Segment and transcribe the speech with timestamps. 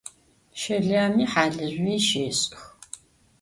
[0.61, 2.39] Şelami halızjüi şêş'ıx.